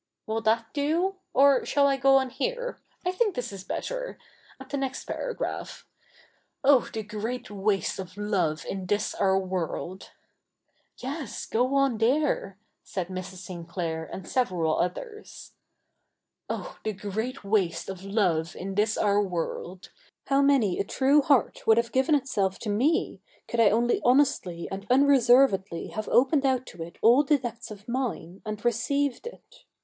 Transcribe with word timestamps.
''''Will 0.25 0.41
that 0.41 0.73
do? 0.73 1.17
Or 1.31 1.63
shall 1.63 1.85
I 1.85 1.95
go 1.95 2.15
on 2.17 2.31
here— 2.31 2.79
I 3.05 3.11
think 3.11 3.35
this 3.35 3.53
is 3.53 3.63
better— 3.63 4.17
at 4.59 4.71
the 4.71 4.77
next 4.77 5.05
paragraph?—'' 5.05 5.87
Oh 6.63 6.89
the 6.91 7.03
great 7.03 7.51
waste 7.51 7.99
of 7.99 8.17
love 8.17 8.65
in 8.65 8.87
this 8.87 9.13
our 9.13 9.37
world:''' 9.37 10.09
Yes, 10.97 11.45
go 11.45 11.75
on 11.75 11.99
there,' 11.99 12.57
said 12.81 13.09
Mrs. 13.09 13.43
Sinclair 13.45 14.09
and 14.11 14.27
several 14.27 14.79
others, 14.79 15.51
'"Oh 16.49 16.79
the 16.83 16.93
great 16.93 17.35
7vaste 17.35 17.87
of 17.87 18.03
love 18.03 18.55
in 18.55 18.73
this 18.73 18.97
our 18.97 19.21
world 19.21 19.91
I 20.25 20.29
How 20.33 20.41
many 20.41 20.79
a 20.79 20.83
true 20.83 21.21
heart 21.21 21.67
would 21.67 21.77
have 21.77 21.91
given 21.91 22.15
itself 22.15 22.57
to 22.61 22.71
me, 22.71 23.21
could 23.47 23.59
I 23.59 23.69
only 23.69 24.01
honestly 24.03 24.67
and 24.71 24.87
unreservedly 24.89 25.89
have 25.89 26.09
opened 26.09 26.43
out 26.43 26.65
to 26.69 26.81
it 26.81 26.97
all 27.03 27.23
the 27.23 27.37
depths 27.37 27.69
of 27.69 27.87
mine, 27.87 28.41
and 28.47 28.65
received 28.65 29.27
it 29.27 29.65